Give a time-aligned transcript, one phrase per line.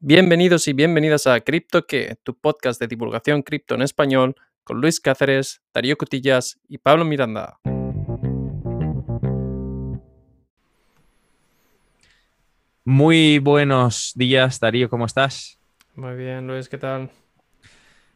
[0.00, 5.00] Bienvenidos y bienvenidas a Cripto que, tu podcast de divulgación cripto en español, con Luis
[5.00, 7.58] Cáceres, Darío Cotillas y Pablo Miranda.
[12.84, 15.58] Muy buenos días, Darío, ¿cómo estás?
[15.96, 17.10] Muy bien, Luis, ¿qué tal?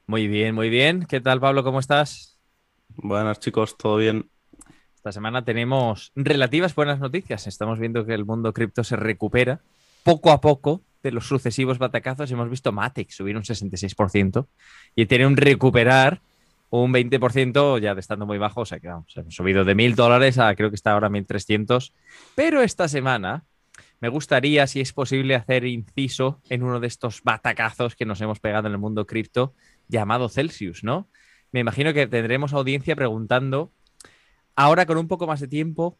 [0.06, 1.04] Muy bien, muy bien.
[1.06, 1.64] ¿Qué tal, Pablo?
[1.64, 2.38] ¿Cómo estás?
[2.94, 4.30] Buenas, chicos, ¿todo bien?
[4.94, 7.48] Esta semana tenemos relativas buenas noticias.
[7.48, 9.62] Estamos viendo que el mundo cripto se recupera
[10.02, 12.30] poco a poco de los sucesivos batacazos.
[12.30, 14.46] Hemos visto Matic subir un 66%
[14.94, 16.20] y tiene un recuperar
[16.70, 18.62] un 20% ya estando muy bajo.
[18.62, 21.92] O sea que vamos, hemos subido de mil dólares a creo que está ahora 1300.
[22.34, 23.44] Pero esta semana
[24.00, 28.40] me gustaría, si es posible, hacer inciso en uno de estos batacazos que nos hemos
[28.40, 29.54] pegado en el mundo cripto
[29.88, 31.08] llamado Celsius, ¿no?
[31.52, 33.70] Me imagino que tendremos audiencia preguntando,
[34.56, 35.98] ahora con un poco más de tiempo,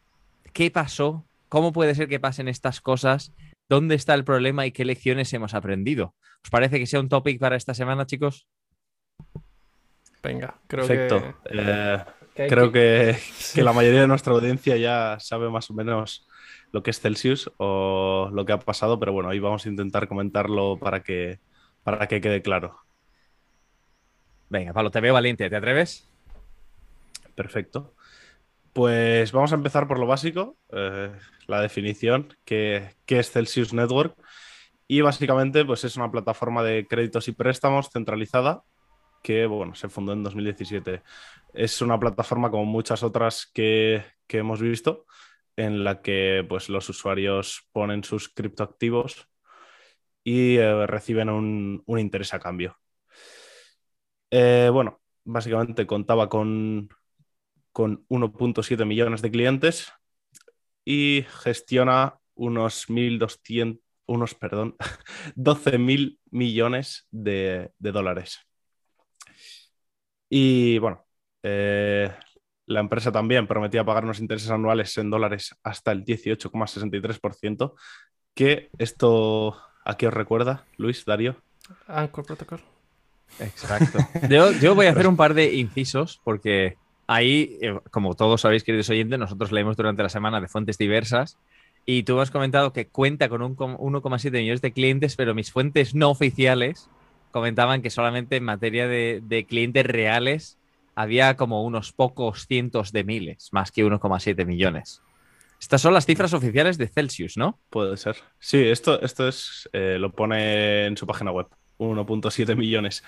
[0.51, 1.23] ¿qué pasó?
[1.47, 3.31] ¿Cómo puede ser que pasen estas cosas?
[3.73, 6.13] ¿Dónde está el problema y qué lecciones hemos aprendido?
[6.43, 8.47] ¿Os parece que sea un topic para esta semana, chicos?
[10.21, 11.21] Venga, creo Perfecto.
[11.43, 11.59] que...
[11.59, 11.97] Eh,
[12.35, 13.19] que creo que- que,
[13.55, 16.27] que la mayoría de nuestra audiencia ya sabe más o menos
[16.71, 20.07] lo que es Celsius o lo que ha pasado, pero bueno, hoy vamos a intentar
[20.07, 21.39] comentarlo para que,
[21.83, 22.77] para que quede claro.
[24.49, 25.49] Venga, Pablo, te veo valiente.
[25.49, 26.07] ¿Te atreves?
[27.33, 27.95] Perfecto.
[28.73, 31.11] Pues vamos a empezar por lo básico, eh,
[31.45, 34.15] la definición, que, es Celsius Network.
[34.87, 38.63] Y básicamente pues es una plataforma de créditos y préstamos centralizada
[39.23, 41.03] que bueno, se fundó en 2017.
[41.53, 45.05] Es una plataforma como muchas otras que, hemos visto,
[45.55, 49.29] en la que pues, los usuarios ponen sus criptoactivos
[50.23, 52.77] y eh, reciben un, un interés a cambio.
[54.31, 56.89] Eh, bueno, básicamente contaba con,
[57.73, 59.91] con 1.7 millones de clientes
[60.85, 64.75] y gestiona unos 1.200, unos, perdón,
[65.35, 68.39] 12 mil millones de, de dólares.
[70.29, 71.05] Y bueno,
[71.43, 72.11] eh,
[72.65, 77.73] la empresa también prometía pagar unos intereses anuales en dólares hasta el 18,63%.
[78.33, 79.55] Que esto,
[79.85, 81.35] ¿a qué os recuerda, Luis, Darío?
[81.87, 82.61] Anchor Protocol.
[83.39, 83.99] Exacto.
[84.29, 86.77] Yo, yo voy a hacer un par de incisos porque
[87.07, 91.37] ahí, eh, como todos sabéis, queridos oyentes, nosotros leemos durante la semana de fuentes diversas
[91.85, 95.51] y tú has comentado que cuenta con un com- 1,7 millones de clientes, pero mis
[95.51, 96.89] fuentes no oficiales
[97.31, 100.57] comentaban que solamente en materia de, de clientes reales
[100.95, 105.01] había como unos pocos cientos de miles, más que 1,7 millones.
[105.59, 107.57] Estas son las cifras oficiales de Celsius, ¿no?
[107.69, 108.17] Puede ser.
[108.37, 111.47] Sí, esto, esto es, eh, lo pone en su página web,
[111.79, 113.03] 1.7 millones.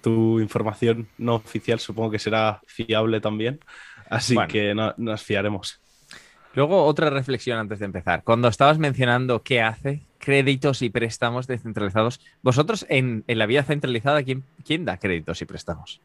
[0.00, 3.60] Tu información no oficial supongo que será fiable también,
[4.08, 4.48] así Bueno.
[4.52, 5.80] que no- nos fiaremos.
[6.54, 8.22] Luego, otra reflexión antes de empezar.
[8.24, 14.22] Cuando estabas mencionando qué hace, créditos y préstamos descentralizados, vosotros en, en la vida centralizada,
[14.22, 16.00] ¿quién, quién da créditos y préstamos?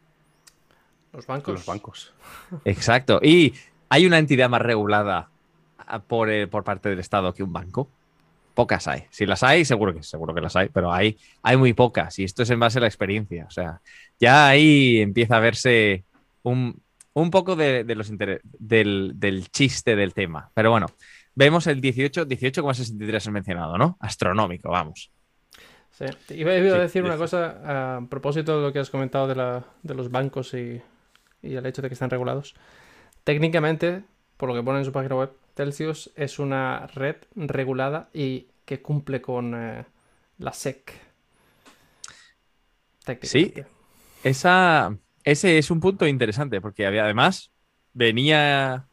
[1.14, 1.54] Los bancos.
[1.54, 2.14] Los bancos.
[2.66, 3.20] Exacto.
[3.24, 3.54] ¿Y
[3.90, 5.30] hay una entidad más regulada
[5.78, 7.88] ah, por, eh, por parte del Estado que un banco?
[8.54, 9.04] Pocas hay.
[9.10, 12.20] Si las hay, seguro que, seguro que las hay, pero hay, hay muy pocas.
[12.20, 13.46] Y esto es en base a la experiencia.
[13.48, 13.82] O sea,
[14.20, 16.04] ya ahí empieza a verse
[16.44, 16.80] un,
[17.14, 20.52] un poco de, de los del, del chiste del tema.
[20.54, 20.88] Pero bueno,
[21.36, 23.98] vemos el 18, 18,63 has mencionado, ¿no?
[24.00, 25.12] Astronómico, vamos.
[25.92, 26.06] Sí.
[26.36, 29.64] Iba, a Sí, decir una cosa a propósito de lo que has comentado de, la,
[29.84, 30.82] de los bancos y,
[31.42, 32.56] y el hecho de que están regulados.
[33.24, 34.04] Técnicamente,
[34.38, 38.82] por lo que pone en su página web, Celsius es una red regulada y que
[38.82, 39.86] cumple con eh,
[40.40, 40.94] la SEC.
[43.06, 43.66] Técnicamente.
[44.24, 47.52] Esa, ese es un punto interesante porque había, además
[47.94, 48.88] venía,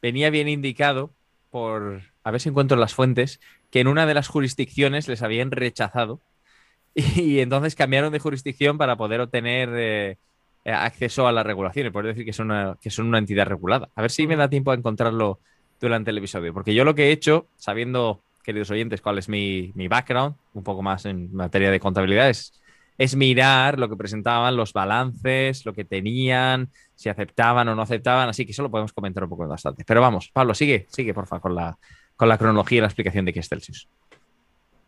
[0.00, 1.12] venía bien indicado
[1.50, 3.40] por, a ver si encuentro las fuentes,
[3.70, 6.20] que en una de las jurisdicciones les habían rechazado
[6.94, 10.18] y, entonces cambiaron de jurisdicción para poder obtener eh,
[10.64, 13.90] eh, acceso a las regulaciones, por decir que son, una, que son una entidad regulada.
[13.94, 15.40] A ver si me da tiempo a encontrarlo
[15.80, 19.72] durante el episodio, porque yo lo que he hecho, sabiendo, queridos oyentes, cuál es mi,
[19.74, 22.52] mi background, un poco más en materia de contabilidad, es
[22.98, 28.28] es mirar lo que presentaban, los balances, lo que tenían, si aceptaban o no aceptaban,
[28.28, 29.84] así que eso lo podemos comentar un poco bastante.
[29.84, 31.78] Pero vamos, Pablo, sigue, sigue, porfa, con la,
[32.16, 33.88] con la cronología y la explicación de qué es Celsius.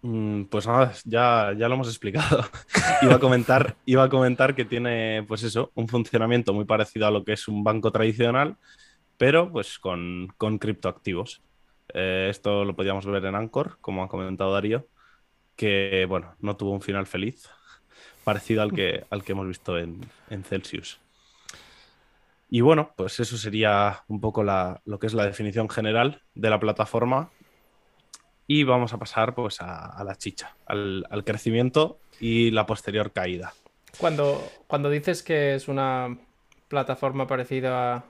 [0.01, 2.45] Mm, Pues nada, ya, ya lo hemos explicado.
[3.03, 7.11] iba, a comentar, iba a comentar que tiene, pues eso, un funcionamiento muy parecido a
[7.11, 8.57] lo que es un banco tradicional,
[9.19, 11.45] pero pues con, con criptoactivos.
[11.95, 14.89] Eh, esto lo podíamos ver en Anchor, como ha comentado Darío,
[15.57, 17.49] que bueno, no tuvo un final feliz,
[18.25, 21.03] parecido al que, al que hemos visto en, en Celsius.
[22.51, 26.51] Y bueno, pues eso sería un poco la- lo que es la definición general de
[26.51, 27.35] la plataforma
[28.47, 33.13] Y vamos a pasar pues a, a la chicha, al, al crecimiento y la posterior
[33.13, 33.59] caída.
[33.97, 36.19] Cuando, cuando dices que es una
[36.69, 38.05] plataforma parecida a...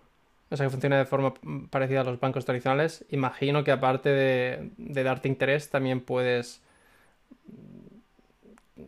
[0.50, 1.34] O sea, que funciona de forma
[1.70, 6.62] parecida a los bancos tradicionales, imagino que aparte de, de darte interés, también puedes...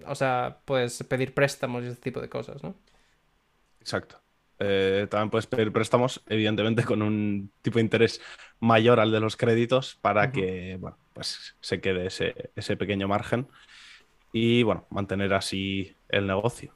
[0.06, 2.74] O sea, puedes pedir préstamos y ese tipo de cosas, ¿no?
[3.80, 4.20] Exacto.
[4.62, 8.20] Eh, también puedes pedir préstamos, evidentemente con un tipo de interés
[8.60, 13.48] mayor al de los créditos para que bueno, pues se quede ese, ese pequeño margen
[14.32, 16.74] y bueno, mantener así el negocio.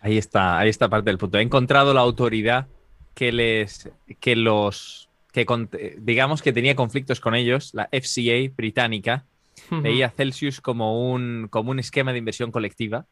[0.00, 1.38] Ahí está, ahí está parte del punto.
[1.38, 2.68] He encontrado la autoridad
[3.14, 3.90] que les,
[4.20, 9.24] que los, que con- digamos que tenía conflictos con ellos, la FCA británica,
[9.70, 13.06] veía a Celsius como un, como un esquema de inversión colectiva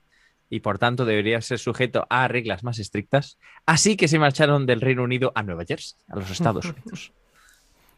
[0.50, 3.38] y por tanto debería ser sujeto a reglas más estrictas.
[3.66, 7.12] Así que se marcharon del Reino Unido a Nueva Jersey, a los Estados Unidos.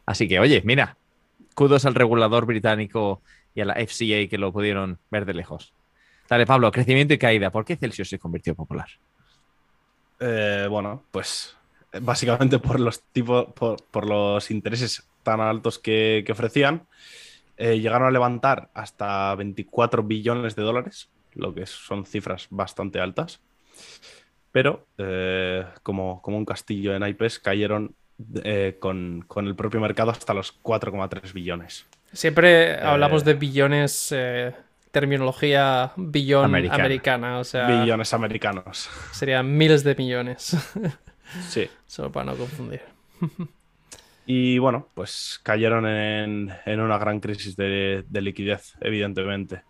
[0.05, 0.97] Así que, oye, mira,
[1.55, 3.21] kudos al regulador británico
[3.55, 5.73] y a la FCA que lo pudieron ver de lejos.
[6.29, 7.51] Dale, Pablo, crecimiento y caída.
[7.51, 8.87] ¿Por qué Celsius se convirtió popular?
[10.19, 11.55] Eh, bueno, pues
[11.99, 16.87] básicamente por los tipos, por, por los intereses tan altos que, que ofrecían,
[17.63, 23.39] eh, llegaron a levantar hasta 24 billones de dólares, lo que son cifras bastante altas.
[24.51, 27.93] Pero eh, como, como un castillo en naipes, cayeron
[28.43, 31.85] eh, con, con el propio mercado hasta los 4,3 billones.
[32.11, 34.13] Siempre hablamos de billones,
[34.89, 36.83] terminología billón Americana.
[36.83, 37.37] americana.
[37.37, 38.89] o sea, billones americanos.
[39.11, 40.57] serían miles de millones,
[41.49, 41.69] Sí.
[41.87, 42.81] solo para no confundir.
[44.25, 49.63] Y bueno, pues cayeron en, en una gran crisis de, de liquidez, evidentemente.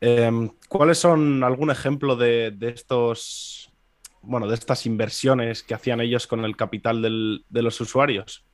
[0.00, 3.70] Em, ¿Cuáles son algún ejemplo de, de estos,
[4.22, 8.44] bueno, de estas inversiones que hacían ellos con el capital del- de los usuarios?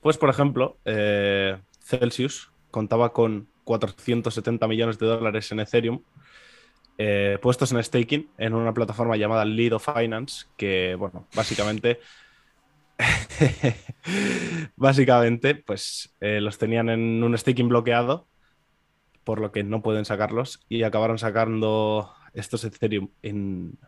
[0.00, 6.02] Pues, por ejemplo, eh, Celsius contaba con 470 millones de dólares en Ethereum
[6.98, 12.00] eh, puestos en staking en una plataforma llamada Lido Finance, que, bueno, básicamente
[14.76, 18.26] Básicamente, pues eh, los tenían en un staking bloqueado,
[19.24, 23.78] por lo que no pueden sacarlos, y acabaron sacando estos Ethereum en,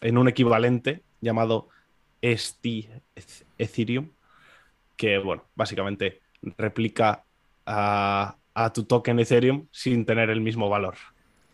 [0.00, 1.68] en un equivalente llamado
[2.20, 2.90] ST
[3.58, 4.10] Ethereum,
[4.96, 6.20] que, bueno, básicamente
[6.56, 7.24] replica
[7.66, 10.96] a, a tu token Ethereum sin tener el mismo valor.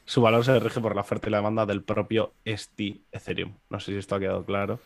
[0.09, 3.53] Su valor se rige por la oferta y la demanda del propio ST Ethereum.
[3.69, 4.81] No sé si esto ha quedado claro.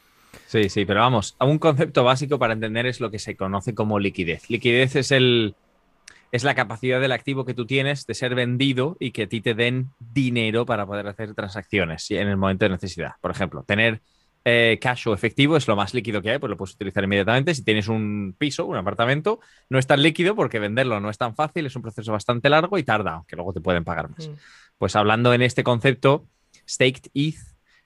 [0.49, 4.01] Sí, sí, pero vamos, un concepto básico para entender es lo que se conoce como
[4.01, 4.51] liquidez.
[4.51, 5.55] Liquidez es el
[6.33, 9.41] es la capacidad del activo que tú tienes de ser vendido y que a ti
[9.41, 13.13] te den dinero para poder hacer transacciones en el momento de necesidad.
[13.21, 14.01] Por ejemplo, tener
[14.45, 17.55] eh, cash o efectivo es lo más líquido que hay, pues lo puedes utilizar inmediatamente.
[17.55, 21.37] Si tienes un piso, un apartamento, no es tan líquido porque venderlo no es tan
[21.37, 24.29] fácil, es un proceso bastante largo y tarda, aunque luego te pueden pagar más.
[24.29, 24.33] Mm.
[24.82, 26.26] Pues hablando en este concepto,
[26.69, 27.37] staked ETH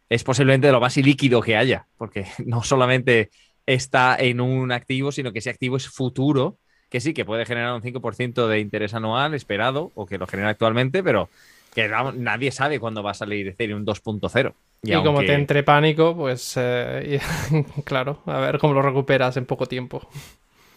[0.09, 3.29] es posiblemente de lo más ilíquido que haya, porque no solamente
[3.67, 6.57] está en un activo, sino que ese activo es futuro,
[6.89, 10.49] que sí, que puede generar un 5% de interés anual esperado, o que lo genera
[10.49, 11.29] actualmente, pero
[11.75, 14.55] que nadie sabe cuándo va a salir Ethereum 2.0.
[14.83, 19.37] Y, como aunque- te entre pánico, pues eh, y- claro, a ver cómo lo recuperas
[19.37, 20.09] en poco tiempo.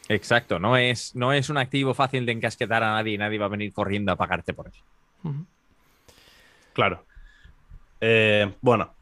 [0.10, 3.46] Exacto, no es, no es un activo fácil de encasquetar a nadie y nadie va
[3.46, 4.84] a venir corriendo a pagarte por eso.
[6.80, 7.04] Claro.
[8.00, 8.94] Eh, bueno,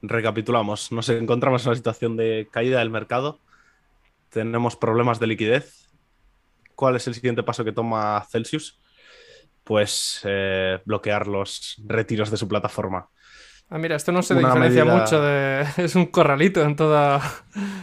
[0.00, 0.90] recapitulamos.
[0.90, 3.40] Nos encontramos en una situación de caída del mercado.
[4.30, 5.90] Tenemos problemas de liquidez.
[6.74, 8.80] ¿Cuál es el siguiente paso que toma Celsius?
[9.64, 13.08] Pues eh, bloquear los retiros de su plataforma.
[13.68, 15.66] Ah, mira, esto no se Una diferencia medida- mucho de...
[15.84, 17.20] Es un corralito en toda...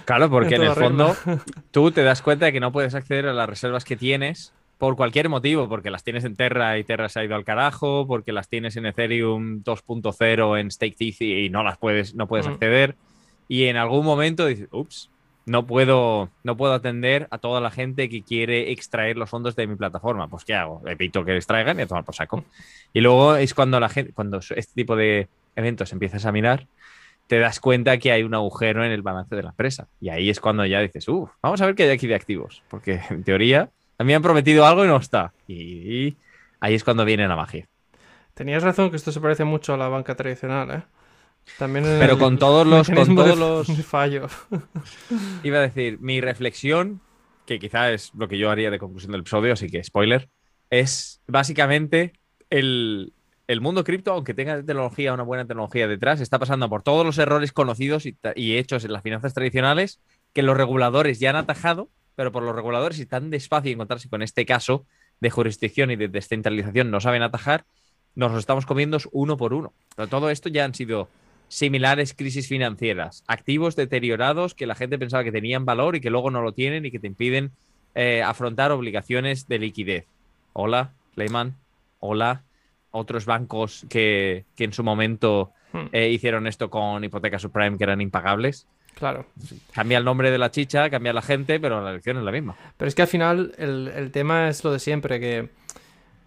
[0.06, 1.14] Claro, porque en En el regla.
[1.14, 4.52] fondo tú te das cuenta de que no puedes acceder a las reservas que tienes
[4.80, 8.08] por cualquier motivo, porque las tienes en Terra y Terra se ha ido al carajo,
[8.08, 12.96] porque las tienes en Ethereum 2.0 en Stake y no las puedes, no puedes acceder.
[13.50, 15.10] Y en algún momento dices, ups,
[15.46, 19.68] no puedo, no puedo atender a toda la gente que quiere extraer los fondos de
[19.68, 20.30] mi plataforma.
[20.30, 20.82] Pues ¿qué hago?
[20.88, 22.46] Evito que extraigan y a tomar por saco.
[22.94, 26.68] Y luego es cuando la gente, cuando este tipo de eventos empiezas a mirar,
[27.28, 29.90] te das cuenta que hay un agujero en el balance de la empresa.
[30.00, 32.64] Y ahí es cuando ya dices, uff, vamos a ver qué hay aquí de activos.
[32.70, 33.70] Porque en teoría
[34.00, 35.34] a mí me han prometido algo y no está.
[35.46, 36.16] Y
[36.62, 37.68] ahí es cuando viene la magia.
[38.34, 40.84] Tenías razón que esto se parece mucho a la banca tradicional, ¿eh?
[41.58, 44.28] También Pero el con todos los, con todos los, de fallo.
[45.44, 47.02] iba a decir, mi reflexión,
[47.46, 50.30] que quizá es lo que yo haría de conclusión del episodio, así que spoiler,
[50.70, 52.14] es básicamente
[52.50, 53.12] el,
[53.48, 57.18] el mundo cripto, aunque tenga tecnología, una buena tecnología detrás, está pasando por todos los
[57.18, 60.00] errores conocidos y, y hechos en las finanzas tradicionales
[60.32, 64.22] que los reguladores ya han atajado, pero por los reguladores y tan despacio encontrarse con
[64.22, 64.86] este caso
[65.22, 67.64] de jurisdicción y de descentralización no saben atajar,
[68.14, 69.72] nos lo estamos comiendo uno por uno.
[69.96, 71.08] Pero todo esto ya han sido
[71.48, 76.30] similares crisis financieras, activos deteriorados que la gente pensaba que tenían valor y que luego
[76.30, 77.52] no lo tienen y que te impiden
[77.96, 80.06] eh, afrontar obligaciones de liquidez.
[80.52, 81.56] Hola, Lehman.
[82.02, 82.44] Hola.
[82.92, 85.88] Otros bancos que, que en su momento Hmm.
[85.92, 88.68] eh, hicieron esto con hipotecas subprime que eran impagables.
[88.96, 89.26] Claro.
[89.74, 92.56] Cambia el nombre de la chicha, cambia la gente, pero la elección es la misma.
[92.78, 95.50] Pero es que al final el, el tema es lo de siempre, que,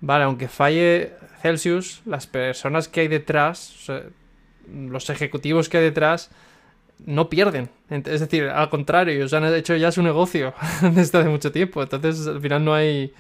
[0.00, 4.02] vale, aunque falle Celsius, las personas que hay detrás, o sea,
[4.72, 6.30] los ejecutivos que hay detrás,
[7.04, 7.68] no pierden.
[7.90, 11.82] Es decir, al contrario, ellos han hecho ya su negocio desde hace mucho tiempo.
[11.82, 13.12] Entonces, al final no hay...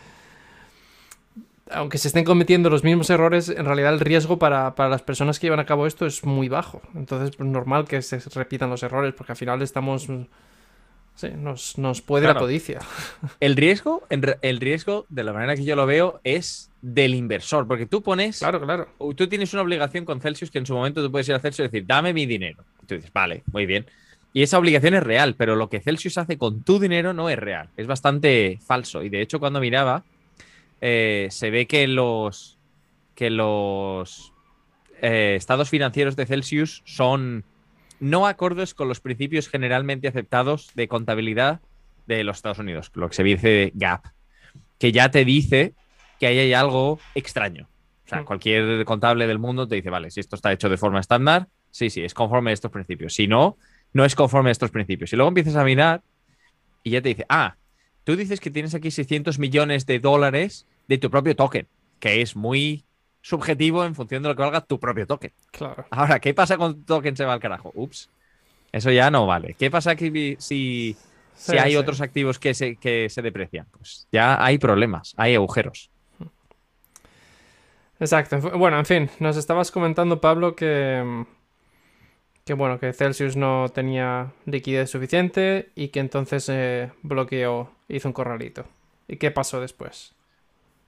[1.70, 5.38] Aunque se estén cometiendo los mismos errores, en realidad el riesgo para, para las personas
[5.38, 6.82] que llevan a cabo esto es muy bajo.
[6.94, 10.08] Entonces, pues normal que se repitan los errores, porque al final estamos...
[11.14, 12.80] Sí, nos, nos puede la codicia.
[13.40, 17.84] El riesgo, el riesgo, de la manera que yo lo veo, es del inversor, porque
[17.84, 18.88] tú pones, Claro, claro.
[19.14, 21.66] tú tienes una obligación con Celsius que en su momento tú puedes ir a Celsius
[21.66, 22.64] y decir, dame mi dinero.
[22.82, 23.86] Y tú dices, vale, muy bien.
[24.32, 27.38] Y esa obligación es real, pero lo que Celsius hace con tu dinero no es
[27.38, 27.68] real.
[27.76, 29.02] Es bastante falso.
[29.02, 30.04] Y de hecho, cuando miraba,
[30.82, 32.58] eh, se ve que los,
[33.14, 34.32] que los
[35.00, 37.44] eh, estados financieros de Celsius son
[38.00, 41.60] no acordes con los principios generalmente aceptados de contabilidad
[42.08, 44.06] de los Estados Unidos, lo que se dice GAP,
[44.80, 45.74] que ya te dice
[46.18, 47.68] que ahí hay algo extraño.
[48.04, 48.24] O sea, Mm.
[48.24, 51.90] cualquier contable del mundo te dice, vale, si esto está hecho de forma estándar, sí,
[51.90, 53.14] sí, es conforme a estos principios.
[53.14, 53.56] Si no,
[53.92, 55.12] no es conforme a estos principios.
[55.12, 56.02] Y luego empiezas a mirar
[56.82, 57.54] y ya te dice, ah,
[58.02, 62.36] tú dices que tienes aquí 600 millones de dólares de tu propio token, que es
[62.36, 62.84] muy
[63.20, 65.32] subjetivo en función de lo que valga tu propio token.
[65.50, 65.86] Claro.
[65.90, 67.72] Ahora, ¿qué pasa con tu token se va al carajo?
[67.74, 68.10] Ups.
[68.72, 69.54] Eso ya no vale.
[69.54, 70.96] ¿Qué pasa aquí si, si
[71.34, 71.76] Sí, hay sí.
[71.76, 73.66] otros activos que se, que se deprecian?
[73.70, 75.90] Pues ya hay problemas, hay agujeros.
[78.00, 78.40] Exacto.
[78.58, 81.24] Bueno, en fin, nos estabas comentando, Pablo, que,
[82.44, 88.12] que bueno, que Celsius no tenía liquidez suficiente y que entonces eh, bloqueó, hizo un
[88.12, 88.64] corralito.
[89.08, 90.14] ¿Y qué pasó después?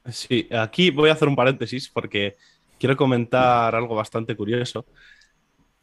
[0.06, 2.36] Sí, aquí voy a hacer un paréntesis porque
[2.78, 4.86] quiero comentar algo bastante curioso.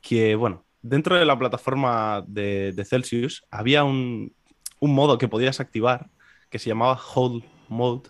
[0.02, 4.36] Que, bueno, dentro de la plataforma de, Celsius había un,
[4.80, 6.10] un modo que podías activar
[6.50, 8.10] que se llamaba Hold Mode.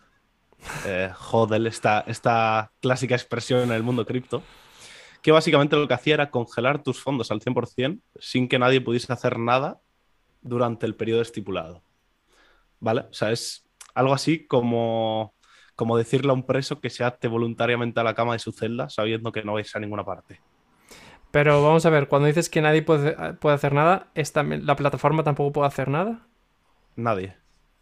[0.86, 4.44] Eh, hodl, esta, esta clásica expresión en el mundo cripto.
[5.22, 9.13] Que básicamente lo que hacía era congelar tus fondos al 100% sin que nadie pudiese
[9.13, 9.80] hacer nada
[10.41, 11.84] durante el periodo estipulado.
[12.80, 13.01] ¿Vale?
[13.01, 15.36] O sea, es algo así como
[15.82, 18.88] como decirle a un preso que se ate voluntariamente a la cama de su celda
[18.88, 20.40] sabiendo que no vais a ninguna parte.
[21.32, 25.24] Pero vamos a ver, cuando dices que nadie puede, puede hacer nada, ¿esta, ¿la plataforma
[25.24, 26.20] tampoco puede hacer nada?
[26.96, 27.34] Nadie.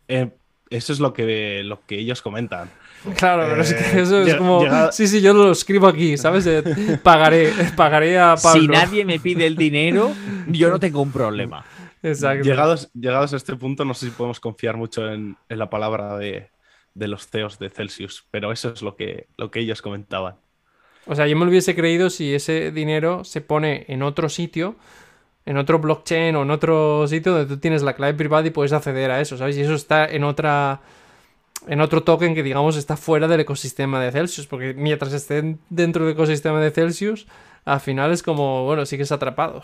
[0.07, 0.29] Eh,
[0.69, 2.69] eso es lo que, lo que ellos comentan.
[3.17, 4.63] Claro, pero es Eh, que eso es como...
[4.93, 6.47] Sí, sí, yo lo escribo aquí, ¿sabes?
[6.47, 6.63] Eh,
[7.03, 8.61] pagaré, pagaré a Pablo.
[8.61, 10.13] Si nadie me pide el dinero,
[10.47, 11.65] yo no tengo un problema.
[12.01, 12.45] Exacto.
[12.45, 16.17] Llegados, llegados a este punto, no sé si podemos confiar mucho en, en la palabra
[16.17, 16.49] de,
[16.93, 20.35] de los CEOs de Celsius, pero eso es lo que, lo que ellos comentaban.
[21.05, 24.75] O sea, yo me lo hubiese creído si ese dinero se pone en otro sitio,
[25.45, 28.73] en otro blockchain o en otro sitio donde tú tienes la clave privada y puedes
[28.73, 29.57] acceder a eso, ¿sabes?
[29.57, 30.81] Y eso está en otra
[31.67, 36.05] en otro token que digamos está fuera del ecosistema de Celsius, porque mientras estén dentro
[36.05, 37.27] del ecosistema de Celsius,
[37.65, 39.63] al final es como, bueno, sigues atrapado.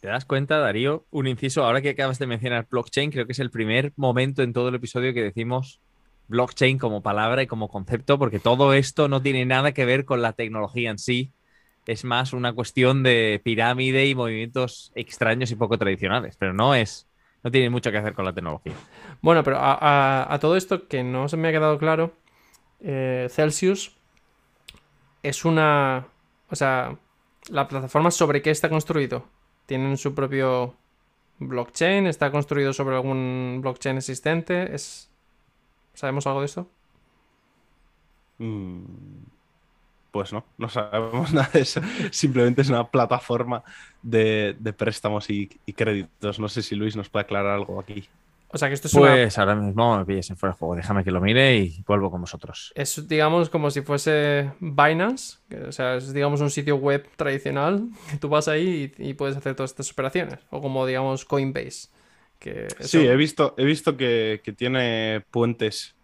[0.00, 3.38] Te das cuenta, Darío, un inciso, ahora que acabas de mencionar blockchain, creo que es
[3.40, 5.80] el primer momento en todo el episodio que decimos
[6.28, 10.22] blockchain como palabra y como concepto, porque todo esto no tiene nada que ver con
[10.22, 11.32] la tecnología en sí.
[11.86, 17.08] Es más una cuestión de pirámide y movimientos extraños y poco tradicionales, pero no es,
[17.42, 18.74] no tiene mucho que hacer con la tecnología.
[19.22, 22.12] Bueno, pero a todo esto que no se me ha quedado claro,
[22.80, 23.96] eh, Celsius
[25.22, 26.06] es una...
[26.50, 26.96] O sea,
[27.50, 29.24] la plataforma sobre qué está construido.
[29.68, 30.76] Tienen su propio
[31.38, 34.74] blockchain, está construido sobre algún blockchain existente.
[35.94, 36.70] ¿Sabemos algo de esto?
[38.38, 39.24] Mm,
[40.10, 41.82] Pues no, no sabemos nada de eso.
[42.12, 43.64] Simplemente es una plataforma
[44.02, 46.40] de, préstamos y créditos.
[46.40, 48.08] No sé si Luis nos puede aclarar algo aquí.
[48.50, 49.08] O sea, que esto es una...
[49.12, 52.10] Pues ahora mismo me pilles en fuera de juego, déjame que lo mire y vuelvo
[52.10, 52.72] con vosotros.
[52.74, 57.88] Es, digamos, como si fuese Binance, que, o sea, es, digamos, un sitio web tradicional,
[58.10, 61.88] que tú vas ahí y, y puedes hacer todas estas operaciones, o como, digamos, Coinbase.
[62.38, 65.96] Que eso- Sí, he visto, he visto que, que tiene puentes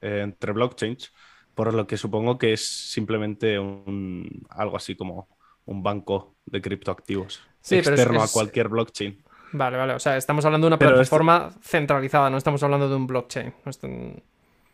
[0.00, 1.12] eh, entre blockchains,
[1.54, 5.26] por lo que supongo que es simplemente un, algo así como
[5.64, 9.22] un banco de criptoactivos Sí, pero es- externo a cualquier blockchain.
[9.52, 9.94] Vale, vale.
[9.94, 13.54] O sea, estamos hablando de una Pero plataforma centralizada, no estamos hablando de un blockchain.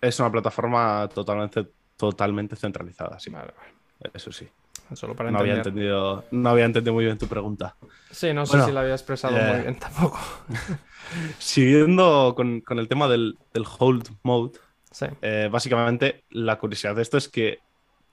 [0.00, 1.66] Es una plataforma totalmente,
[1.96, 3.30] totalmente centralizada, sí.
[3.30, 4.10] Vale, vale.
[4.12, 4.48] Eso sí.
[4.92, 7.74] Solo para No había, entendido, no había entendido muy bien tu pregunta.
[8.10, 10.18] Sí, no sé si la había expresado eh, muy bien tampoco.
[11.38, 14.58] Siguiendo con, con el tema del, del hold mode,
[14.90, 15.06] Sí.
[15.22, 17.58] eh, básicamente la curiosidad de esto es que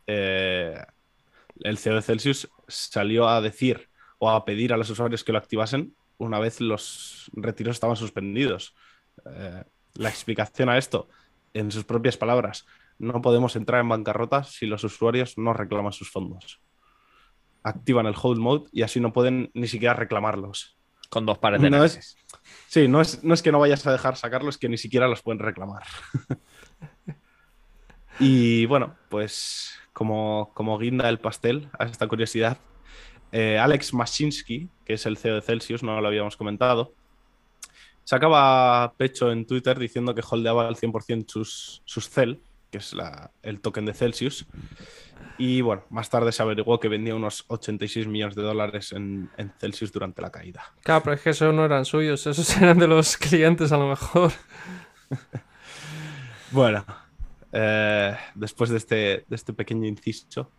[0.07, 0.83] eh,
[1.59, 5.37] el CEO de Celsius salió a decir o a pedir a los usuarios que lo
[5.37, 8.75] activasen una vez los retiros estaban suspendidos.
[9.25, 9.63] Eh,
[9.95, 11.09] la explicación a esto,
[11.53, 12.65] en sus propias palabras,
[12.99, 16.61] no podemos entrar en bancarrota si los usuarios no reclaman sus fondos.
[17.63, 20.77] Activan el hold mode y así no pueden ni siquiera reclamarlos.
[21.09, 22.15] Con dos pares de No es-.
[22.67, 25.23] Sí, no es, no es que no vayas a dejar sacarlos, que ni siquiera los
[25.23, 25.83] pueden reclamar.
[28.19, 32.59] y bueno, pues como, como guinda el pastel a esta curiosidad,
[33.31, 36.93] eh, Alex Mashinsky, que es el CEO de Celsius, no lo habíamos comentado,
[38.03, 42.39] sacaba pecho en Twitter diciendo que holdeaba al 100% sus, sus CEL,
[42.71, 44.45] que es la- el token de Celsius.
[45.37, 49.51] Y bueno, más tarde se averiguó que vendía unos 86 millones de dólares en, en
[49.59, 50.63] Celsius durante la caída.
[50.83, 53.87] Claro, pero es que esos no eran suyos, esos eran de los clientes a lo
[53.89, 54.31] mejor.
[56.51, 56.85] Bueno,
[57.53, 58.95] eh, después de este,
[59.27, 60.49] de este pequeño inciso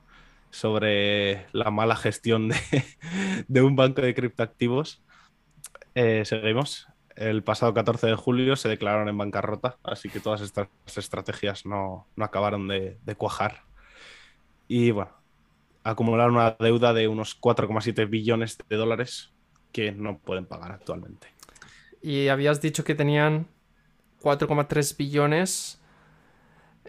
[0.52, 2.59] sobre la mala gestión de,
[3.49, 5.02] de un banco de criptoactivos,
[5.97, 6.88] eh, seguimos.
[7.16, 12.09] El pasado 14 de julio se declararon en bancarrota, así que todas estas estrategias no,
[12.16, 13.64] no acabaron de, de cuajar.
[14.68, 15.12] Y bueno,
[15.85, 19.35] acumularon una deuda de unos 4,7 billones de dólares
[19.73, 21.28] que no pueden pagar actualmente.
[22.02, 23.49] Y habías dicho que tenían
[24.23, 25.80] 4,3 billones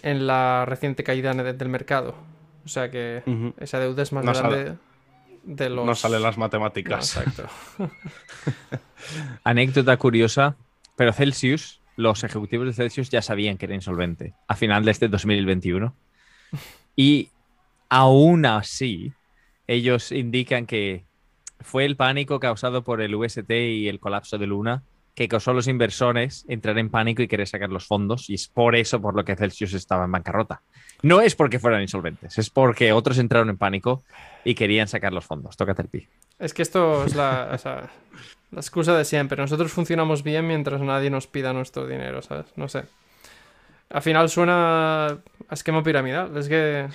[0.02, 2.16] en la reciente caída de- del mercado.
[2.66, 3.24] O sea que
[3.58, 4.78] esa deuda es más No grande
[5.44, 5.86] de los...
[5.86, 7.18] No salen las No, matemáticas.
[7.18, 7.50] exacto.
[9.44, 10.56] Anécdota curiosa,
[10.96, 15.08] pero Celsius, los ejecutivos de Celsius ya sabían que era insolvente a final de este
[15.10, 15.94] 2021.
[16.96, 17.30] Y
[17.90, 19.12] aún así,
[19.68, 21.06] ellos indican que
[21.60, 24.84] fue el pánico causado por el UST y el colapso de Luna
[25.16, 28.48] que causó a los inversores entrar en pánico y querer sacar los fondos, y es
[28.48, 30.62] por eso por lo que Celsius estaba en bancarrota.
[31.02, 34.04] No es porque fueran insolventes, es porque otros entraron en pánico
[34.44, 35.58] y querían sacar los fondos.
[35.58, 36.08] Tócate el pi.
[36.40, 37.60] Es que esto es la,
[38.52, 39.38] la excusa de siempre.
[39.38, 42.46] Nosotros funcionamos bien mientras nadie nos pida nuestro dinero, ¿sabes?
[42.56, 42.84] No sé.
[43.90, 45.20] Al final suena a
[45.52, 46.36] esquema piramidal.
[46.38, 46.88] Es que...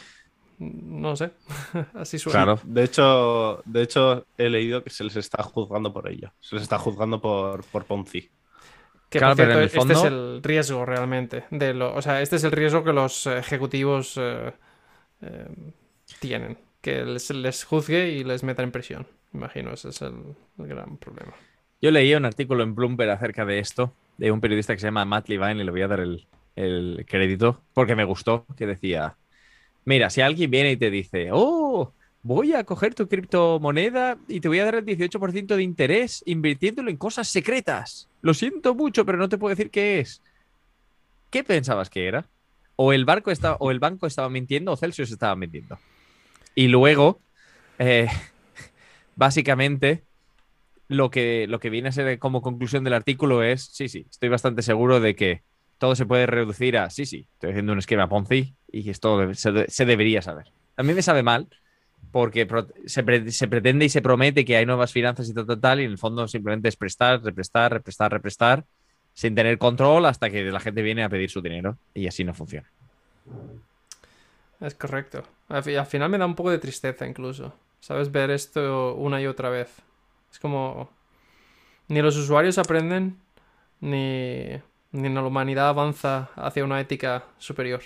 [0.59, 1.31] No sé.
[1.95, 2.45] Así suena.
[2.45, 2.61] Claro.
[2.65, 6.33] De hecho, de hecho, he leído que se les está juzgando por ello.
[6.41, 8.29] Se les está juzgando por, por Ponzi.
[9.09, 11.45] Que Claro, por pero cierto, en el este es el riesgo realmente.
[11.51, 14.53] De lo, o sea, este es el riesgo que los ejecutivos eh,
[15.23, 15.49] eh,
[16.21, 16.59] tienen.
[16.81, 19.07] Que les, les juzgue y les meta en prisión.
[19.33, 20.15] Imagino, ese es el,
[20.59, 21.33] el gran problema.
[21.81, 25.05] Yo leí un artículo en Bloomberg acerca de esto, de un periodista que se llama
[25.05, 29.17] Matt Levine, y le voy a dar el, el crédito, porque me gustó, que decía,
[29.89, 34.49] mira, si alguien viene y te dice, oh, voy a coger tu criptomoneda y te
[34.49, 38.07] voy a dar el 18% de interés invirtiéndolo en cosas secretas.
[38.21, 40.21] Lo siento mucho, pero no te puedo decir qué es.
[41.31, 42.27] ¿Qué pensabas que era?
[42.77, 45.79] O el, barco estaba, o el banco estaba mintiendo o Celsius estaba mintiendo.
[46.55, 47.19] Y luego,
[47.79, 48.09] eh,
[49.17, 50.05] básicamente,
[50.89, 54.29] lo que, lo que viene a ser como conclusión del artículo es, sí, sí, estoy
[54.29, 55.43] bastante seguro de que
[55.79, 59.67] todo se puede reducir a, sí, sí, estoy haciendo un esquema Ponzi y esto se,
[59.69, 60.47] se debería saber.
[60.77, 61.49] A mí me sabe mal
[62.11, 62.49] porque
[62.87, 65.81] se, pre- se pretende y se promete que hay nuevas finanzas y tal, tal, tal,
[65.81, 68.65] y en el fondo simplemente es prestar, represtar, represtar, represtar,
[69.15, 72.35] sin tener control hasta que la gente viene a pedir su dinero y así no
[72.35, 72.69] funciona.
[74.61, 75.23] Es correcto.
[75.49, 77.55] Al, fi- al final me da un poco de tristeza incluso.
[77.81, 78.11] ¿Sabes?
[78.11, 79.69] Ver esto una y otra vez.
[80.33, 80.91] Es como...
[81.89, 83.17] Ni los usuarios aprenden,
[83.81, 84.61] ni
[84.93, 87.83] la humanidad avanza hacia una ética superior.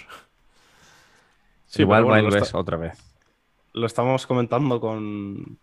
[1.66, 2.98] Sí, Igual bueno, West esta- otra vez.
[3.72, 5.58] lo estamos comentando con,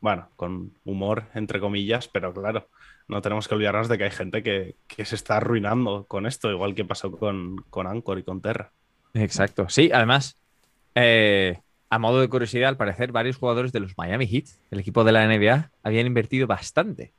[0.00, 2.68] bueno, con humor, entre comillas, pero claro,
[3.08, 6.50] no tenemos que olvidarnos de que hay gente que, que se está arruinando con esto,
[6.50, 8.70] igual que pasó con, con Anchor y con Terra.
[9.14, 9.68] Exacto.
[9.70, 10.36] Sí, además,
[10.94, 15.02] eh, a modo de curiosidad, al parecer varios jugadores de los Miami Heat, el equipo
[15.04, 17.12] de la NBA, habían invertido bastante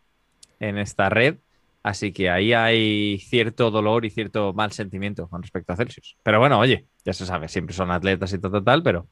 [0.60, 1.38] en esta red.
[1.84, 6.18] Así que ahí hay cierto dolor y cierto mal sentimiento con respecto a Celsius.
[6.22, 9.08] Pero bueno, oye, ya se sabe, siempre son atletas y tal, tal, tal, pero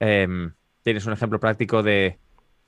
[0.00, 0.52] em,
[0.82, 2.18] tienes un ejemplo práctico de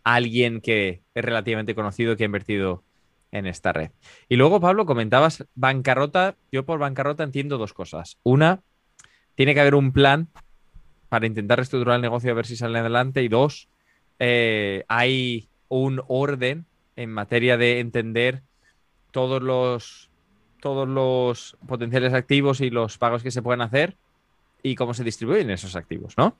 [0.05, 2.85] alguien que es relativamente conocido que ha invertido
[3.33, 3.91] en esta red.
[4.29, 6.37] Y luego, Pablo, comentabas bancarrota.
[6.53, 8.19] Yo por bancarrota entiendo dos cosas.
[8.23, 8.61] Una,
[9.35, 10.29] tiene que haber un plan
[11.09, 13.23] para intentar reestructurar el negocio a ver si sale adelante.
[13.23, 13.69] Y dos,
[14.19, 18.43] eh, hay un orden en materia de entender
[19.13, 20.11] todos los,
[20.61, 23.97] todos los potenciales activos y los pagos que se pueden hacer
[24.63, 26.37] y cómo se distribuyen esos activos, ¿no?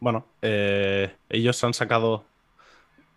[0.00, 2.24] Bueno, eh, ellos han sacado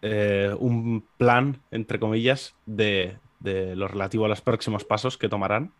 [0.02, 5.74] eh, un plan, entre comillas, de, de lo relativo a los próximos pasos que tomarán.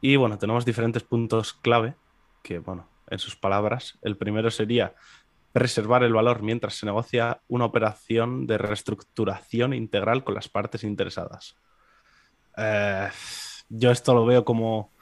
[0.00, 1.94] Y bueno, tenemos diferentes puntos clave
[2.42, 4.94] que, bueno, en sus palabras, el primero sería
[5.52, 11.56] preservar el valor mientras se negocia una operación de reestructuración integral con las partes interesadas.
[12.56, 13.08] Eh,
[13.68, 14.92] yo esto lo veo como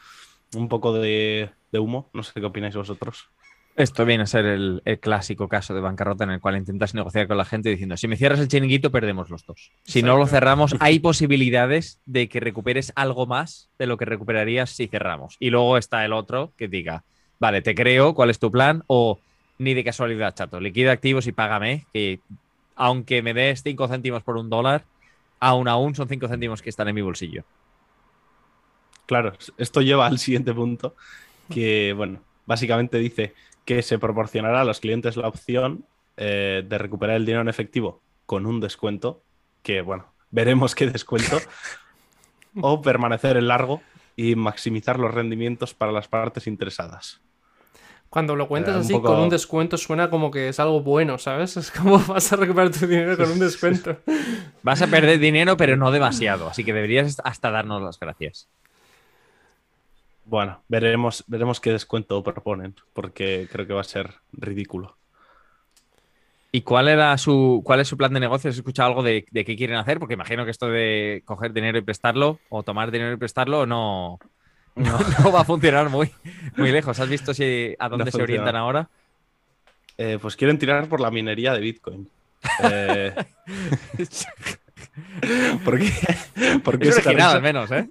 [0.54, 3.28] un poco de, de humo, no sé qué opináis vosotros.
[3.76, 7.28] Esto viene a ser el, el, clásico caso de bancarrota en el cual intentas negociar
[7.28, 9.70] con la gente diciendo, si me cierras el chiringuito, perdemos los dos.
[9.84, 10.06] Si Exacto.
[10.06, 14.88] no lo cerramos, hay posibilidades de que recuperes algo más de lo que recuperarías si
[14.88, 15.36] cerramos.
[15.38, 17.04] Y luego está el otro que diga,
[17.38, 18.82] vale, te creo, ¿cuál es tu plan?
[18.88, 19.20] O
[19.58, 22.20] ni de casualidad, chato, liquida activos y págame, que
[22.76, 24.84] aunque me des 5 céntimos por un dólar,
[25.40, 27.44] aún aún son 5 céntimos que están en mi bolsillo.
[29.06, 30.94] Claro, esto lleva al siguiente punto,
[31.50, 35.84] que, bueno, básicamente dice que se proporcionará a los clientes la opción
[36.16, 39.22] eh, de recuperar el dinero en efectivo con un descuento,
[39.62, 41.38] que, bueno, veremos qué descuento,
[42.60, 43.82] o permanecer en largo
[44.14, 47.20] y maximizar los rendimientos para las partes interesadas.
[48.10, 49.08] Cuando lo cuentas así poco...
[49.08, 51.56] con un descuento suena como que es algo bueno, ¿sabes?
[51.58, 53.96] Es como vas a recuperar tu dinero con un descuento.
[54.62, 58.48] vas a perder dinero, pero no demasiado, así que deberías hasta darnos las gracias.
[60.24, 64.96] Bueno, veremos, veremos qué descuento proponen, porque creo que va a ser ridículo.
[66.50, 68.48] ¿Y cuál era su cuál es su plan de negocio?
[68.48, 69.98] ¿Has escuchado algo de, de, qué quieren hacer?
[69.98, 74.18] Porque imagino que esto de coger dinero y prestarlo, o tomar dinero y prestarlo, no,
[74.78, 76.10] no, no va a funcionar muy,
[76.56, 76.98] muy lejos.
[76.98, 78.88] ¿Has visto si, a dónde no se orientan ahora?
[79.96, 82.08] Eh, pues quieren tirar por la minería de Bitcoin.
[82.62, 83.14] Eh...
[83.98, 84.26] es
[86.68, 87.88] original, al menos, ¿eh?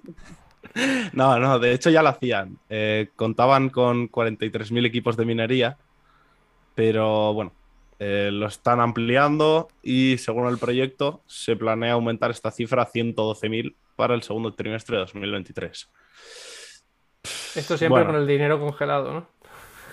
[1.12, 2.58] No, no, de hecho ya lo hacían.
[2.68, 5.76] Eh, contaban con 43.000 equipos de minería,
[6.74, 7.52] pero bueno,
[7.98, 13.74] eh, lo están ampliando y según el proyecto se planea aumentar esta cifra a 112.000
[13.96, 15.88] para el segundo trimestre de 2023.
[17.24, 18.06] Esto siempre bueno.
[18.06, 19.38] con el dinero congelado, ¿no?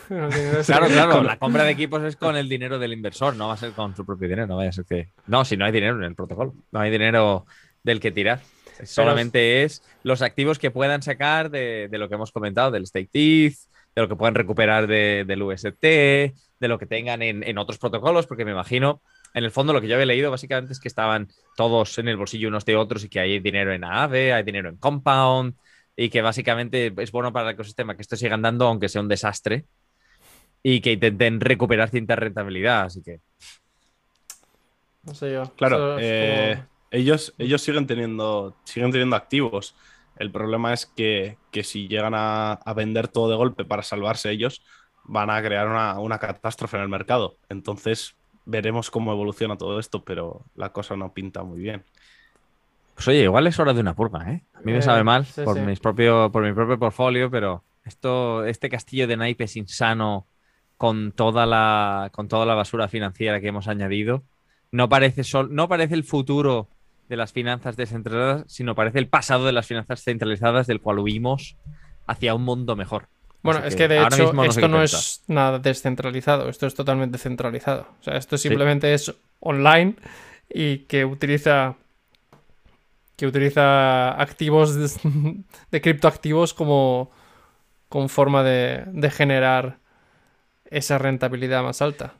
[0.65, 3.57] claro, claro, la compra de equipos es con el dinero del inversor, no va a
[3.57, 5.09] ser con su propio dinero, no vaya a ser que...
[5.25, 7.45] No, si no hay dinero en el protocolo, no hay dinero
[7.83, 8.39] del que tirar.
[8.83, 13.09] Solamente es los activos que puedan sacar de, de, lo que hemos comentado, del stake
[13.09, 13.55] teeth,
[13.95, 17.77] de lo que puedan recuperar de, del UST, de lo que tengan en, en, otros
[17.77, 19.01] protocolos, porque me imagino,
[19.33, 22.17] en el fondo lo que yo había leído básicamente es que estaban todos en el
[22.17, 25.55] bolsillo unos de otros y que hay dinero en AAVE, hay dinero en Compound
[25.95, 29.07] y que básicamente es bueno para el ecosistema que esto siga andando aunque sea un
[29.07, 29.65] desastre
[30.61, 33.19] y que intenten recuperar cierta rentabilidad, así que...
[35.03, 35.43] No sé yo.
[35.55, 39.75] Claro, eh, como ellos, ellos siguen, teniendo, siguen teniendo activos.
[40.17, 44.31] El problema es que, que si llegan a, a, vender todo de golpe para salvarse
[44.31, 44.63] ellos,
[45.03, 47.37] van a crear una, una, catástrofe en el mercado.
[47.49, 51.83] Entonces veremos cómo evoluciona todo esto, pero la cosa no pinta muy bien.
[52.95, 54.43] Pues oye, igual es hora de una purga, ¿eh?
[54.53, 55.61] A mí me sabe mal sí, por, sí.
[55.61, 60.25] Mis propio, por mi propio portfolio, pero esto, este castillo de naipes insano
[60.77, 64.23] con toda, la, con toda la basura financiera que hemos añadido,
[64.71, 66.69] no parece, sol, no parece el futuro
[67.09, 71.57] de las finanzas descentralizadas, sino parece el pasado de las finanzas centralizadas del cual huimos
[72.07, 73.07] hacia un mundo mejor.
[73.43, 76.73] Bueno, Así es que, que de hecho no esto no es nada descentralizado, esto es
[76.73, 77.87] totalmente centralizado.
[77.99, 79.11] O sea, esto simplemente sí.
[79.11, 79.95] es online
[80.49, 81.75] y que utiliza
[83.15, 87.11] que utiliza activos de, criptoactivos como
[88.07, 89.77] forma de, generar
[90.69, 92.15] esa rentabilidad más alta.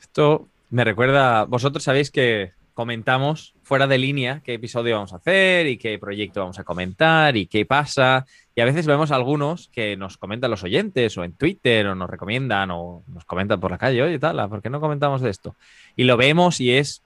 [0.00, 5.66] Esto me recuerda, vosotros sabéis que comentamos fuera de línea qué episodio vamos a hacer
[5.66, 8.24] y qué proyecto vamos a comentar y qué pasa.
[8.54, 12.10] Y a veces vemos algunos que nos comentan los oyentes o en Twitter o nos
[12.10, 15.54] recomiendan o nos comentan por la calle, oye, tal, ¿por qué no comentamos de esto?
[15.94, 17.02] Y lo vemos y es,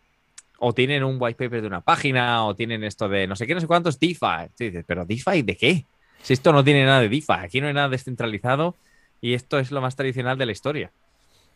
[0.66, 3.54] o tienen un white paper de una página o tienen esto de no sé qué,
[3.54, 4.82] no sé cuántos DeFi.
[4.86, 5.84] Pero DeFi de qué?
[6.22, 8.74] Si esto no tiene nada de DeFi, aquí no hay nada descentralizado
[9.20, 10.90] y esto es lo más tradicional de la historia.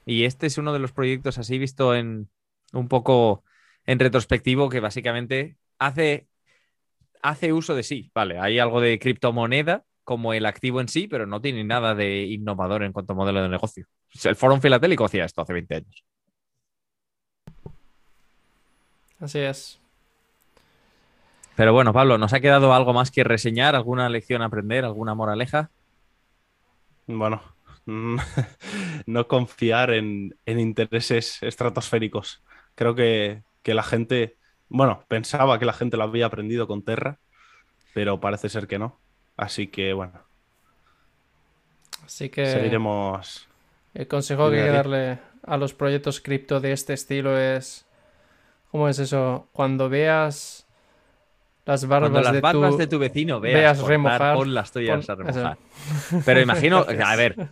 [0.04, 2.28] Y este es uno de los proyectos así visto en
[2.74, 3.44] un poco
[3.86, 6.28] en retrospectivo que básicamente hace,
[7.22, 8.10] hace uso de sí.
[8.14, 12.24] Vale, hay algo de criptomoneda como el activo en sí, pero no tiene nada de
[12.24, 13.86] innovador en cuanto a modelo de negocio.
[14.22, 16.04] El Foro Filatélico hacía esto hace 20 años.
[19.20, 19.80] Así es.
[21.56, 23.74] Pero bueno, Pablo, ¿nos ha quedado algo más que reseñar?
[23.74, 24.84] ¿Alguna lección a aprender?
[24.84, 25.70] ¿Alguna moraleja?
[27.06, 27.42] Bueno,
[29.06, 32.42] no confiar en, en intereses estratosféricos
[32.78, 34.36] creo que, que la gente,
[34.68, 37.18] bueno, pensaba que la gente lo había aprendido con Terra,
[37.92, 39.00] pero parece ser que no.
[39.36, 40.12] Así que bueno.
[42.04, 43.48] Así que seguiremos.
[43.94, 47.84] El consejo que hay que darle a los proyectos cripto de este estilo es.
[48.70, 49.48] ¿Cómo es eso?
[49.52, 50.66] Cuando veas
[51.64, 52.76] las barbas, las de, barbas tu...
[52.78, 52.98] de, tu...
[52.98, 55.12] vecino veas, veas remojar, pon las tuyas pon...
[55.12, 55.58] a remojar.
[56.24, 57.48] Pero imagino, a ver,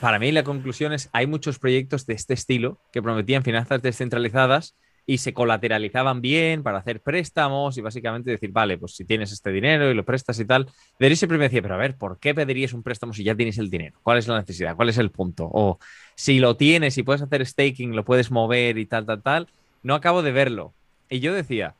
[0.00, 4.76] para mí la conclusión es, hay muchos proyectos de este estilo que prometían finanzas descentralizadas
[5.06, 9.50] y se colateralizaban bien para hacer préstamos y básicamente decir, vale, pues si tienes este
[9.50, 10.66] dinero y lo prestas y tal.
[10.98, 13.58] Deris siempre me decía, pero a ver, ¿por qué pedirías un préstamo si ya tienes
[13.58, 13.98] el dinero?
[14.02, 14.76] ¿Cuál es la necesidad?
[14.76, 15.48] ¿Cuál es el punto?
[15.52, 15.78] O
[16.14, 19.48] si lo tienes y puedes hacer staking, lo puedes mover y tal, tal, tal.
[19.84, 20.74] No acabo de verlo.
[21.08, 21.76] Y yo decía,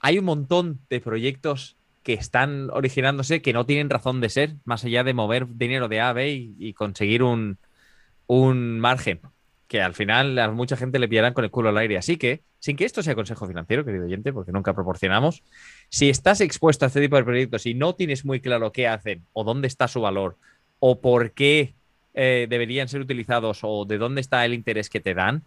[0.00, 4.84] hay un montón de proyectos que están originándose que no tienen razón de ser, más
[4.84, 7.58] allá de mover dinero de A a B y, conseguir un,
[8.26, 9.20] un margen
[9.68, 11.96] que al final a mucha gente le pillarán con el culo al aire.
[11.96, 15.44] Así que, sin que esto sea consejo financiero, querido oyente, porque nunca proporcionamos,
[15.90, 19.22] si estás expuesto a este tipo de proyectos y no tienes muy claro qué hacen
[19.32, 20.36] o dónde está su valor
[20.80, 21.74] o por qué
[22.14, 25.44] eh, deberían ser utilizados o de dónde está el interés que te dan,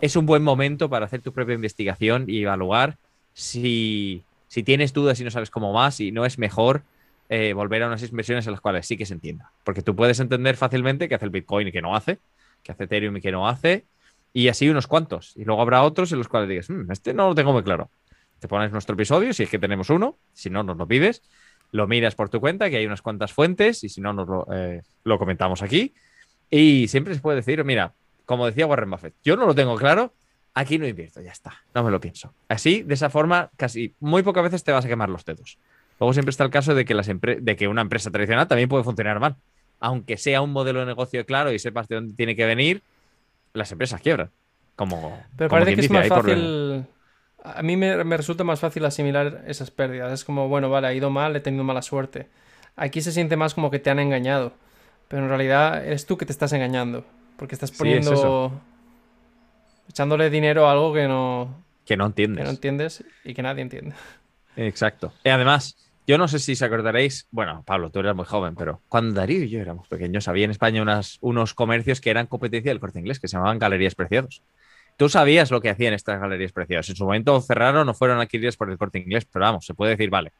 [0.00, 2.98] es un buen momento para hacer tu propia investigación y evaluar
[3.32, 6.82] si, si tienes dudas y no sabes cómo más y no es mejor
[7.28, 9.50] eh, volver a unas inversiones en las cuales sí que se entienda.
[9.64, 12.18] Porque tú puedes entender fácilmente qué hace el Bitcoin y qué no hace,
[12.62, 13.84] que hace Ethereum y que no hace,
[14.32, 15.32] y así unos cuantos.
[15.36, 17.90] Y luego habrá otros en los cuales digas, mmm, este no lo tengo muy claro.
[18.38, 21.22] Te pones nuestro episodio, si es que tenemos uno, si no, nos lo pides,
[21.72, 24.46] lo miras por tu cuenta, que hay unas cuantas fuentes, y si no, nos lo,
[24.52, 25.94] eh, lo comentamos aquí.
[26.50, 27.94] Y siempre se puede decir, mira,
[28.26, 30.12] como decía Warren Buffett, yo no lo tengo claro,
[30.52, 32.34] aquí no invierto, ya está, no me lo pienso.
[32.48, 35.58] Así, de esa forma, casi muy pocas veces te vas a quemar los dedos.
[35.98, 38.84] Luego siempre está el caso de que, las de que una empresa tradicional también puede
[38.84, 39.36] funcionar mal
[39.80, 42.82] aunque sea un modelo de negocio claro y sepas de dónde tiene que venir,
[43.52, 44.30] las empresas quiebran.
[44.74, 46.86] Como, Pero como parece que es dice, más fácil.
[47.42, 50.12] A mí me, me resulta más fácil asimilar esas pérdidas.
[50.12, 52.28] Es como, bueno, vale, ha ido mal, he tenido mala suerte.
[52.74, 54.52] Aquí se siente más como que te han engañado.
[55.08, 57.04] Pero en realidad eres tú que te estás engañando.
[57.36, 58.12] Porque estás Sí, es poniendo.
[58.12, 58.52] eso.
[59.88, 62.44] echándole dinero a algo que no, que no que entiendes.
[62.44, 63.94] no entiendes y que nadie entiende.
[64.56, 65.12] Exacto.
[65.24, 68.80] Y además, yo no sé si os acordaréis, bueno, Pablo, tú eras muy joven, pero
[68.88, 72.70] cuando Darío y yo éramos pequeños, había en España unas, unos comercios que eran competencia
[72.70, 74.42] del corte inglés, que se llamaban Galerías Preciados.
[74.96, 76.88] Tú sabías lo que hacían estas galerías preciadas.
[76.88, 79.90] En su momento cerraron o fueron adquiridas por el corte inglés, pero vamos, se puede
[79.90, 80.32] decir, vale.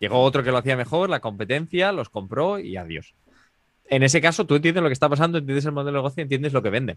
[0.00, 3.14] Llegó otro que lo hacía mejor, la competencia, los compró y adiós.
[3.92, 6.54] En ese caso, tú entiendes lo que está pasando, entiendes el modelo de negocio, entiendes
[6.54, 6.96] lo que venden.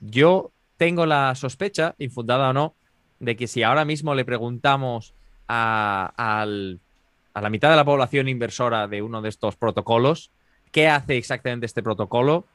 [0.00, 2.74] Yo tengo la sospecha, infundada o no,
[3.18, 5.12] de que si ahora mismo le preguntamos
[5.46, 10.30] a, la mitad de la población inversora de uno de estos protocolos
[10.72, 12.46] qué hace exactamente este protocolo,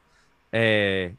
[0.50, 1.14] eh,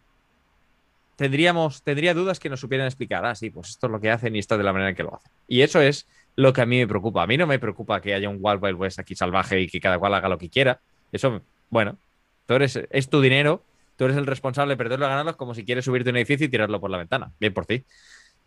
[1.16, 4.36] tendríamos, tendría dudas que nos supieran explicar, ah, sí, pues esto es lo que hacen
[4.36, 5.32] y esto es de la manera en que lo hacen.
[5.48, 7.24] Y eso es lo que a mí me preocupa.
[7.24, 9.80] A mí no me preocupa que haya un Wild Wild West aquí salvaje y que
[9.80, 10.82] cada cual haga lo que quiera.
[11.14, 11.98] Eso, bueno,
[12.48, 13.64] tú eres, es tu dinero,
[13.96, 16.48] tú eres el responsable de perderlo o ganarlo como si quieres subirte a un edificio
[16.48, 17.32] y tirarlo por la ventana.
[17.40, 17.84] Bien por ti.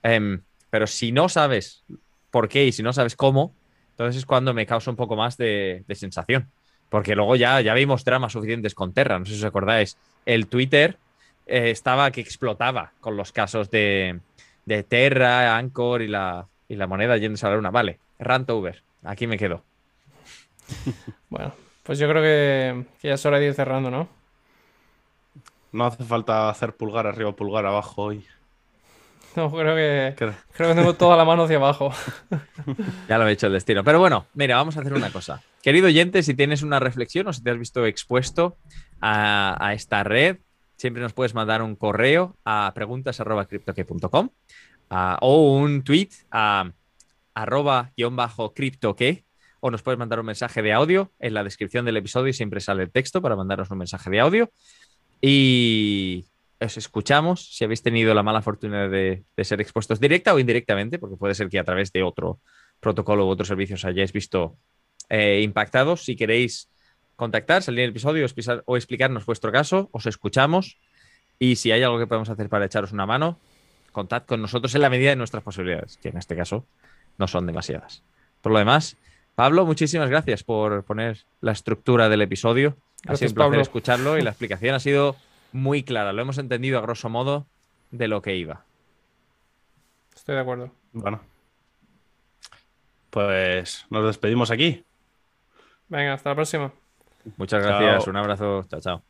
[0.02, 1.84] Em, pero si no sabes
[2.30, 3.54] por qué y si no sabes cómo,
[3.90, 6.50] entonces es cuando me causa un poco más de, sensación.
[6.88, 9.18] Porque luego ya, ya vimos dramas suficientes con Terra.
[9.18, 9.96] No sé si os acordáis.
[10.26, 10.96] El Twitter
[11.46, 14.18] eh, estaba que explotaba con los casos de,
[14.64, 17.70] de Terra, Anchor y la, y la moneda yéndose a la luna.
[17.70, 18.82] Vale, rant over.
[19.04, 19.62] Aquí me quedo.
[21.28, 21.54] Bueno,
[21.90, 24.08] pues yo creo que, que ya es hora de ir cerrando, ¿no?
[25.72, 28.24] No hace falta hacer pulgar arriba, pulgar abajo hoy.
[29.34, 31.92] No, creo que, creo que tengo toda la mano hacia abajo.
[33.08, 33.82] Ya lo he hecho el destino.
[33.82, 35.42] Pero bueno, mira, vamos a hacer una cosa.
[35.64, 38.56] Querido oyente, si tienes una reflexión o si te has visto expuesto
[39.00, 40.36] a, a esta red,
[40.76, 44.28] siempre nos puedes mandar un correo a preguntas.criptoque.com
[44.90, 46.70] a- o un tweet a
[47.34, 49.24] arroba guion bajo criptoque
[49.60, 52.82] o nos puedes mandar un mensaje de audio en la descripción del episodio siempre sale
[52.82, 54.50] el texto para mandarnos un mensaje de audio
[55.20, 56.24] y
[56.60, 61.16] os escuchamos si habéis tenido la mala fortuna de, ser expuestos directa o indirectamente, porque
[61.16, 62.38] puede ser que a través de otro
[62.80, 64.56] protocolo u otros servicios hayáis visto
[65.08, 66.04] eh, impactados.
[66.04, 66.68] Si queréis
[67.16, 68.26] contactar, salir en el episodio
[68.66, 70.78] o explicarnos vuestro caso, os escuchamos.
[71.38, 73.38] Y si hay algo que podemos hacer para echaros una mano,
[73.92, 76.66] contad con nosotros en la medida de nuestras posibilidades, que en este caso
[77.16, 78.02] no son demasiadas.
[78.42, 78.96] Por lo demás,
[79.40, 82.76] Pablo, muchísimas gracias por poner la estructura del episodio.
[83.06, 83.62] Ha sido un placer Pablo.
[83.62, 85.16] escucharlo y la explicación ha sido
[85.52, 86.12] muy clara.
[86.12, 87.46] Lo hemos entendido a grosso modo
[87.90, 88.66] de lo que iba.
[90.14, 90.70] Estoy de acuerdo.
[90.92, 91.22] Bueno.
[93.08, 94.84] Pues nos despedimos aquí.
[95.88, 96.74] Venga, hasta la próxima.
[97.38, 97.80] Muchas Chao.
[97.80, 98.08] gracias.
[98.08, 98.66] Un abrazo.
[98.68, 99.09] Chao, chao.